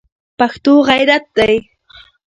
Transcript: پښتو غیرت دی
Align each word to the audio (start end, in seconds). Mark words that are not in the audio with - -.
پښتو 0.39 0.73
غیرت 0.87 1.23
دی 1.37 1.57